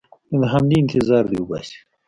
[0.29, 1.77] نو د حملې انتظار دې وباسي.